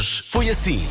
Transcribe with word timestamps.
Hoje 0.00 0.22
foi 0.26 0.48
assim. 0.48 0.88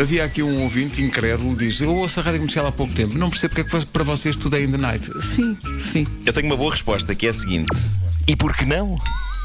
Havia 0.00 0.24
aqui 0.24 0.40
um 0.40 0.62
ouvinte 0.62 1.02
incrédulo 1.02 1.56
diz: 1.56 1.80
Eu 1.80 1.92
ouço 1.92 2.20
a 2.20 2.22
rádio 2.22 2.38
comercial 2.38 2.64
há 2.64 2.70
pouco 2.70 2.92
tempo, 2.92 3.18
não 3.18 3.28
percebo 3.28 3.56
porque 3.56 3.76
é 3.76 3.80
que 3.80 3.86
para 3.86 4.04
vocês 4.04 4.36
tudo 4.36 4.54
é 4.54 4.62
in 4.62 4.70
the 4.70 4.78
night. 4.78 5.04
Sim, 5.20 5.58
sim. 5.80 6.06
Eu 6.24 6.32
tenho 6.32 6.46
uma 6.46 6.56
boa 6.56 6.70
resposta 6.70 7.12
que 7.12 7.26
é 7.26 7.30
a 7.30 7.32
seguinte: 7.32 7.76
E 8.24 8.36
por 8.36 8.56
que 8.56 8.64
não? 8.64 8.92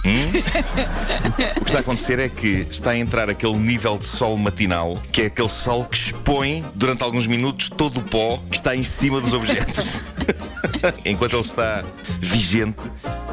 Hum? 0.06 0.32
o 1.58 1.62
que 1.62 1.70
está 1.70 1.80
a 1.80 1.82
acontecer 1.82 2.20
é 2.20 2.30
que 2.30 2.68
está 2.70 2.92
a 2.92 2.98
entrar 2.98 3.28
aquele 3.28 3.58
nível 3.58 3.98
de 3.98 4.06
sol 4.06 4.38
matinal, 4.38 5.02
que 5.12 5.24
é 5.24 5.26
aquele 5.26 5.50
sol 5.50 5.84
que 5.86 5.98
expõe 5.98 6.64
durante 6.76 7.02
alguns 7.02 7.26
minutos 7.26 7.70
todo 7.70 8.02
o 8.02 8.04
pó 8.04 8.38
que 8.52 8.58
está 8.58 8.76
em 8.76 8.84
cima 8.84 9.20
dos 9.20 9.34
objetos. 9.34 10.04
Enquanto 11.04 11.34
ele 11.34 11.42
está 11.42 11.84
vigente, 12.20 12.78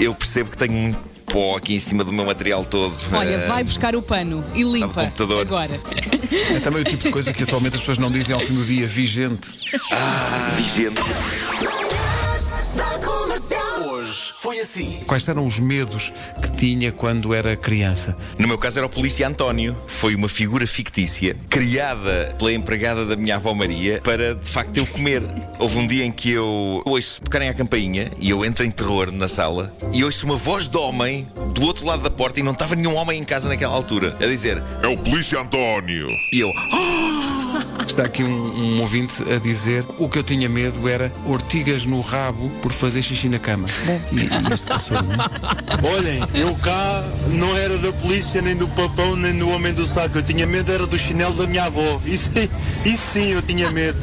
eu 0.00 0.14
percebo 0.14 0.48
que 0.48 0.56
tenho 0.56 0.72
muito 0.72 1.17
pó 1.32 1.56
aqui 1.56 1.74
em 1.74 1.80
cima 1.80 2.02
do 2.04 2.12
meu 2.12 2.24
material 2.24 2.64
todo. 2.64 2.94
Olha, 3.12 3.28
Eh, 3.30 3.46
vai 3.46 3.62
buscar 3.64 3.94
o 3.94 4.02
pano 4.02 4.44
e 4.54 4.62
limpa 4.62 5.04
computador. 5.04 5.42
agora. 5.42 5.80
É 6.54 6.60
também 6.60 6.82
o 6.82 6.84
tipo 6.84 7.04
de 7.04 7.10
coisa 7.10 7.32
que 7.32 7.42
atualmente 7.42 7.74
as 7.74 7.80
pessoas 7.80 7.98
não 7.98 8.10
dizem 8.10 8.34
ao 8.34 8.40
fim 8.40 8.54
do 8.54 8.64
dia, 8.64 8.86
vigente. 8.86 9.48
vigente. 10.56 11.00
Hoje 13.80 14.32
foi 14.38 14.58
assim. 14.60 15.00
Quais 15.06 15.26
eram 15.28 15.46
os 15.46 15.58
medos 15.58 16.12
que 16.40 16.50
tinha 16.52 16.90
quando 16.92 17.32
era 17.34 17.56
criança? 17.56 18.16
No 18.38 18.46
meu 18.48 18.58
caso 18.58 18.78
era 18.78 18.86
o 18.86 18.88
polícia 18.88 19.26
António. 19.26 19.76
Foi 19.86 20.14
uma 20.14 20.28
figura 20.28 20.66
fictícia 20.66 21.36
criada 21.48 22.34
pela 22.38 22.52
empregada 22.52 23.04
da 23.04 23.16
minha 23.16 23.36
avó 23.36 23.54
Maria 23.54 24.00
para 24.02 24.34
de 24.34 24.50
facto 24.50 24.76
eu 24.76 24.86
comer. 24.86 25.22
Houve 25.58 25.78
um 25.78 25.86
dia 25.86 26.04
em 26.04 26.12
que 26.12 26.30
eu 26.30 26.82
ouço 26.84 27.20
tocarem 27.22 27.48
a 27.48 27.54
campainha 27.54 28.10
e 28.18 28.30
eu 28.30 28.44
entro 28.44 28.64
em 28.64 28.70
terror 28.70 29.10
na 29.12 29.28
sala 29.28 29.74
e 29.92 30.04
ouço 30.04 30.24
uma 30.26 30.36
voz 30.36 30.68
de 30.68 30.76
homem 30.76 31.26
do 31.54 31.62
outro 31.62 31.84
lado 31.86 32.02
da 32.02 32.10
porta 32.10 32.40
e 32.40 32.42
não 32.42 32.52
estava 32.52 32.74
nenhum 32.74 32.94
homem 32.96 33.20
em 33.20 33.24
casa 33.24 33.48
naquela 33.48 33.74
altura 33.74 34.16
a 34.20 34.26
dizer 34.26 34.62
É 34.82 34.86
o 34.86 34.96
Polícia 34.96 35.40
António. 35.40 36.08
e 36.32 36.40
eu 36.40 36.52
Está 37.88 38.04
aqui 38.04 38.22
um, 38.22 38.28
um 38.28 38.80
ouvinte 38.80 39.22
a 39.32 39.38
dizer: 39.38 39.84
O 39.98 40.08
que 40.08 40.18
eu 40.18 40.22
tinha 40.22 40.48
medo 40.48 40.88
era 40.88 41.10
ortigas 41.26 41.84
no 41.84 42.00
rabo 42.00 42.48
por 42.62 42.70
fazer 42.70 43.02
xixi 43.02 43.28
na 43.28 43.38
cama. 43.38 43.66
Bom, 43.86 44.00
e, 44.12 44.20
e 44.20 44.54
isto 44.54 44.66
passou, 44.68 45.02
não 45.02 45.14
é? 45.14 45.96
Olhem, 45.96 46.20
eu 46.34 46.54
cá 46.56 47.02
não 47.28 47.56
era 47.56 47.76
da 47.78 47.92
polícia, 47.94 48.40
nem 48.40 48.54
do 48.54 48.68
papão, 48.68 49.16
nem 49.16 49.36
do 49.36 49.48
homem 49.50 49.72
do 49.72 49.84
saco. 49.86 50.18
Eu 50.18 50.22
tinha 50.22 50.46
medo 50.46 50.70
era 50.70 50.86
do 50.86 50.98
chinelo 50.98 51.34
da 51.34 51.46
minha 51.46 51.64
avó. 51.64 52.00
Isso, 52.04 52.30
isso 52.84 53.02
sim 53.02 53.32
eu 53.32 53.42
tinha 53.42 53.70
medo. 53.70 53.98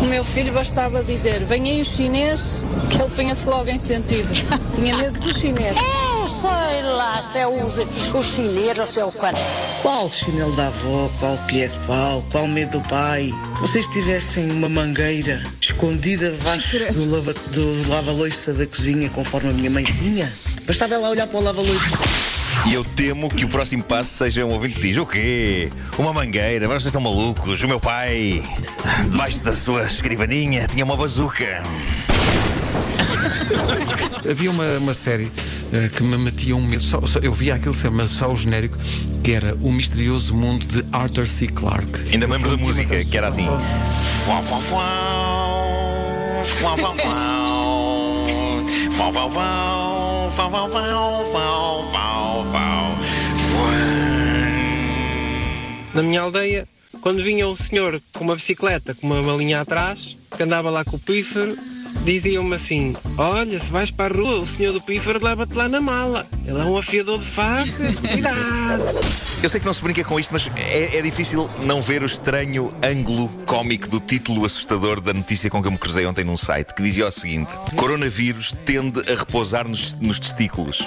O 0.00 0.06
meu 0.06 0.24
filho 0.24 0.52
bastava 0.52 1.02
dizer, 1.02 1.44
vem 1.44 1.68
aí 1.68 1.80
o 1.80 1.84
chinês, 1.84 2.64
que 2.90 2.96
ele 2.96 3.10
punha-se 3.10 3.46
logo 3.48 3.68
em 3.68 3.78
sentido. 3.78 4.28
Tinha 4.74 4.96
medo 4.96 5.20
do 5.20 5.34
chinês. 5.36 5.76
Eu 6.22 6.28
sei 6.28 6.82
lá 6.84 7.20
se 7.20 7.38
é 7.38 7.48
os, 7.48 7.74
os 8.14 8.26
chineses 8.26 8.78
ou 8.78 8.86
se 8.86 9.00
é 9.00 9.04
o 9.04 9.10
cara. 9.10 9.36
Qual 9.82 10.08
chinelo 10.08 10.54
da 10.54 10.68
avó, 10.68 11.10
qual 11.18 11.36
colher 11.38 11.68
de 11.68 11.78
pau, 11.80 12.24
qual 12.30 12.46
medo 12.46 12.78
do 12.78 12.88
pai? 12.88 13.32
Vocês 13.60 13.84
tivessem 13.88 14.48
uma 14.52 14.68
mangueira 14.68 15.42
escondida 15.60 16.30
debaixo 16.30 16.78
do, 16.92 17.10
lava, 17.10 17.34
do 17.34 17.88
lava-loiça 17.88 18.52
da 18.52 18.64
cozinha, 18.64 19.10
conforme 19.10 19.50
a 19.50 19.52
minha 19.52 19.70
mãe 19.70 19.82
tinha? 19.82 20.32
Bastava 20.64 20.94
ela 20.94 21.10
olhar 21.10 21.26
para 21.26 21.40
o 21.40 21.42
lava-loiça. 21.42 21.90
e 22.68 22.74
eu 22.74 22.84
temo 22.84 23.28
que 23.28 23.44
o 23.44 23.48
próximo 23.48 23.82
passo 23.82 24.10
seja 24.18 24.46
um 24.46 24.52
ouvinte 24.52 24.76
que 24.76 24.82
diz: 24.82 24.98
O 24.98 25.06
quê? 25.06 25.70
Uma 25.98 26.12
mangueira? 26.12 26.68
Vocês 26.68 26.84
estão 26.84 27.00
malucos? 27.00 27.60
O 27.64 27.66
meu 27.66 27.80
pai, 27.80 28.44
debaixo 29.10 29.40
da 29.40 29.52
sua 29.52 29.82
escrivaninha, 29.88 30.68
tinha 30.68 30.84
uma 30.84 30.96
bazuca. 30.96 31.64
Havia 34.30 34.52
uma, 34.52 34.78
uma 34.78 34.94
série 34.94 35.32
eh, 35.72 35.88
que 35.94 36.02
me 36.02 36.16
metia 36.18 36.54
um 36.56 36.64
medo. 36.66 36.82
Só- 36.82 37.04
só- 37.06 37.18
eu 37.20 37.32
via 37.32 37.54
aquilo 37.54 37.74
sempre, 37.74 37.98
mas 37.98 38.10
só 38.10 38.30
o 38.30 38.36
genérico, 38.36 38.76
que 39.22 39.32
era 39.32 39.54
O 39.60 39.72
Misterioso 39.72 40.34
Mundo 40.34 40.66
de 40.66 40.84
Arthur 40.92 41.26
C. 41.26 41.46
Clarke. 41.48 42.10
Ainda 42.12 42.26
me 42.26 42.34
lembro 42.34 42.50
da 42.50 42.56
música, 42.56 43.04
que 43.04 43.16
era 43.16 43.28
assim. 43.28 43.46
Na 55.94 56.02
minha 56.02 56.22
aldeia, 56.22 56.66
quando 57.00 57.22
vinha 57.22 57.46
um 57.46 57.56
senhor 57.56 58.00
com 58.14 58.24
uma 58.24 58.34
bicicleta 58.36 58.94
com 58.94 59.06
uma 59.06 59.22
malinha 59.22 59.60
atrás, 59.60 60.16
que 60.34 60.42
andava 60.42 60.70
lá 60.70 60.84
com 60.84 60.96
o 60.96 60.98
pífaro, 60.98 61.56
diziam-me 62.04 62.54
assim: 62.54 62.94
Olha, 63.16 63.58
se 63.58 63.70
vais 63.70 63.90
para 63.90 64.14
a 64.14 64.16
rua, 64.16 64.40
o 64.40 64.48
senhor 64.48 64.72
do 64.72 64.80
pífaro 64.80 65.22
leva-te 65.22 65.54
lá 65.54 65.68
na 65.68 65.80
mala. 65.80 66.26
Ele 66.44 66.58
é 66.58 66.64
um 66.64 66.76
afiador 66.76 67.18
de 67.18 67.26
facas, 67.26 67.82
cuidado. 68.00 68.82
Eu 69.42 69.48
sei 69.48 69.60
que 69.60 69.66
não 69.66 69.74
se 69.74 69.82
brinca 69.82 70.04
com 70.04 70.18
isto, 70.18 70.32
mas 70.32 70.50
é, 70.56 70.98
é 70.98 71.02
difícil 71.02 71.48
não 71.64 71.82
ver 71.82 72.02
o 72.02 72.06
estranho 72.06 72.72
ângulo 72.82 73.28
cómico 73.46 73.88
do 73.88 74.00
título 74.00 74.44
assustador 74.44 75.00
da 75.00 75.12
notícia 75.12 75.50
com 75.50 75.60
que 75.60 75.68
eu 75.68 75.72
me 75.72 75.78
cruzei 75.78 76.06
ontem 76.06 76.24
num 76.24 76.36
site, 76.36 76.74
que 76.74 76.82
dizia 76.82 77.06
o 77.06 77.10
seguinte: 77.10 77.50
Coronavírus 77.76 78.54
tende 78.64 79.00
a 79.10 79.16
repousar 79.16 79.68
nos, 79.68 79.94
nos 80.00 80.18
testículos, 80.18 80.84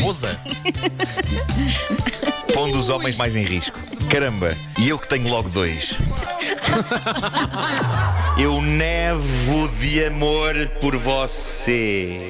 Pousa. 0.00 0.38
pondo 2.52 2.78
os 2.78 2.88
homens 2.88 3.16
mais 3.16 3.34
em 3.34 3.44
risco. 3.44 3.78
Caramba, 4.12 4.54
e 4.76 4.90
eu 4.90 4.98
que 4.98 5.08
tenho 5.08 5.26
logo 5.26 5.48
dois. 5.48 5.94
Eu 8.36 8.60
nevo 8.60 9.68
de 9.80 10.04
amor 10.04 10.54
por 10.82 10.94
você. 10.96 12.28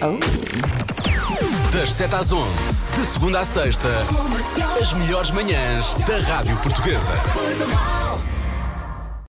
Das 1.73 1.93
7 1.93 2.15
às 2.15 2.31
11, 2.31 2.85
de 2.97 3.05
segunda 3.05 3.41
à 3.41 3.45
sexta, 3.45 3.89
as 4.81 4.93
melhores 4.93 5.33
manhãs 5.33 5.95
da 6.07 6.19
Rádio 6.19 6.57
Portuguesa. 6.59 7.15